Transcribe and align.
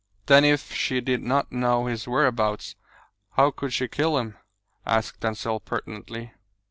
"Then 0.25 0.43
if 0.43 0.73
she 0.73 0.99
did 0.99 1.21
not 1.21 1.51
know 1.51 1.85
his 1.85 2.07
whereabouts, 2.07 2.75
how 3.33 3.51
could 3.51 3.71
she 3.71 3.87
kill 3.87 4.17
him?" 4.17 4.35
asked 4.83 5.19
Denzil 5.19 5.59
pertinently. 5.59 6.31